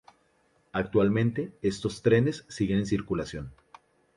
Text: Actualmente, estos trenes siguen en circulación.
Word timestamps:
Actualmente, 0.71 1.51
estos 1.61 2.01
trenes 2.01 2.43
siguen 2.47 2.79
en 2.79 2.85
circulación. 2.87 3.51